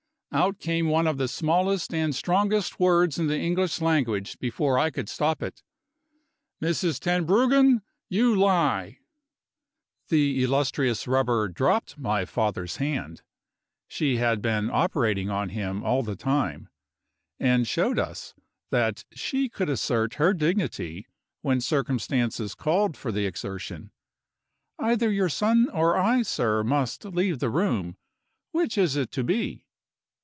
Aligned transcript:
Out 0.33 0.59
came 0.59 0.87
one 0.87 1.07
of 1.07 1.17
the 1.17 1.27
smallest 1.27 1.93
and 1.93 2.15
strongest 2.15 2.79
words 2.79 3.19
in 3.19 3.27
the 3.27 3.37
English 3.37 3.81
language 3.81 4.39
before 4.39 4.79
I 4.79 4.89
could 4.89 5.09
stop 5.09 5.43
it: 5.43 5.61
"Mrs. 6.63 7.01
Tenbruggen, 7.01 7.81
you 8.07 8.33
lie!" 8.33 8.99
The 10.07 10.41
illustrious 10.41 11.05
Rubber 11.05 11.49
dropped 11.49 11.97
my 11.97 12.23
father's 12.23 12.77
hand 12.77 13.23
she 13.89 14.15
had 14.19 14.41
been 14.41 14.69
operating 14.71 15.29
on 15.29 15.49
him 15.49 15.83
all 15.83 16.01
the 16.01 16.15
time 16.15 16.69
and 17.37 17.67
showed 17.67 17.99
us 17.99 18.33
that 18.69 19.03
she 19.11 19.49
could 19.49 19.67
assert 19.67 20.13
her 20.13 20.33
dignity 20.33 21.07
when 21.41 21.59
circumstances 21.59 22.55
called 22.55 22.95
for 22.95 23.11
the 23.11 23.25
exertion: 23.25 23.91
"Either 24.79 25.11
your 25.11 25.27
son 25.27 25.69
or 25.73 25.97
I, 25.97 26.21
sir, 26.21 26.63
must 26.63 27.03
leave 27.03 27.39
the 27.39 27.49
room. 27.49 27.97
Which 28.51 28.77
is 28.77 28.95
it 28.95 29.11
to 29.11 29.25
be?" 29.25 29.65